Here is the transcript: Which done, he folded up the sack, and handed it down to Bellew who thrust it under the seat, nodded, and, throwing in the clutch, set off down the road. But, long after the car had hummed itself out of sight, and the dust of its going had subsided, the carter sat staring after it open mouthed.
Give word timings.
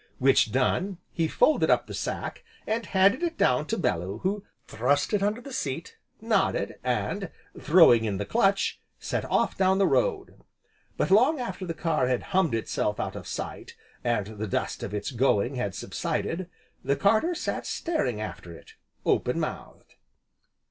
Which 0.17 0.51
done, 0.51 0.97
he 1.11 1.27
folded 1.27 1.69
up 1.69 1.85
the 1.85 1.93
sack, 1.93 2.43
and 2.65 2.87
handed 2.87 3.21
it 3.21 3.37
down 3.37 3.67
to 3.67 3.77
Bellew 3.77 4.17
who 4.23 4.43
thrust 4.65 5.13
it 5.13 5.21
under 5.21 5.41
the 5.41 5.53
seat, 5.53 5.95
nodded, 6.19 6.79
and, 6.83 7.29
throwing 7.59 8.05
in 8.05 8.17
the 8.17 8.25
clutch, 8.25 8.81
set 8.97 9.23
off 9.25 9.55
down 9.59 9.77
the 9.77 9.85
road. 9.85 10.41
But, 10.97 11.11
long 11.11 11.39
after 11.39 11.67
the 11.67 11.75
car 11.75 12.07
had 12.07 12.23
hummed 12.33 12.55
itself 12.55 12.99
out 12.99 13.15
of 13.15 13.27
sight, 13.27 13.75
and 14.03 14.25
the 14.39 14.47
dust 14.47 14.81
of 14.81 14.91
its 14.91 15.11
going 15.11 15.53
had 15.53 15.75
subsided, 15.75 16.49
the 16.83 16.95
carter 16.95 17.35
sat 17.35 17.67
staring 17.67 18.19
after 18.19 18.51
it 18.53 18.73
open 19.05 19.39
mouthed. 19.39 19.93